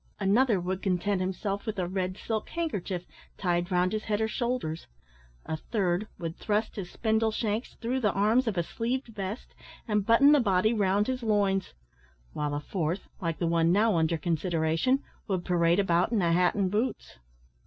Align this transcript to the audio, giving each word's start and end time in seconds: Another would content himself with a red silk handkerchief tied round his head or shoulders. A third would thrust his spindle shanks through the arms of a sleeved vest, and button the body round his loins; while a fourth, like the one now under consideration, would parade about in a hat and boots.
Another 0.19 0.59
would 0.59 0.81
content 0.81 1.21
himself 1.21 1.67
with 1.67 1.77
a 1.77 1.87
red 1.87 2.17
silk 2.17 2.49
handkerchief 2.49 3.05
tied 3.37 3.69
round 3.69 3.91
his 3.91 4.05
head 4.05 4.19
or 4.19 4.27
shoulders. 4.27 4.87
A 5.45 5.57
third 5.57 6.07
would 6.17 6.35
thrust 6.37 6.75
his 6.75 6.89
spindle 6.89 7.29
shanks 7.29 7.75
through 7.75 7.99
the 7.99 8.11
arms 8.11 8.47
of 8.47 8.57
a 8.57 8.63
sleeved 8.63 9.09
vest, 9.09 9.53
and 9.87 10.03
button 10.03 10.31
the 10.31 10.39
body 10.39 10.73
round 10.73 11.05
his 11.05 11.21
loins; 11.21 11.75
while 12.33 12.55
a 12.55 12.59
fourth, 12.61 13.09
like 13.21 13.37
the 13.37 13.45
one 13.45 13.71
now 13.71 13.95
under 13.95 14.17
consideration, 14.17 15.03
would 15.27 15.45
parade 15.45 15.77
about 15.77 16.11
in 16.11 16.23
a 16.23 16.31
hat 16.33 16.55
and 16.55 16.71
boots. 16.71 17.17